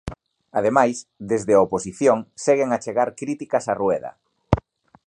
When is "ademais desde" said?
0.59-1.51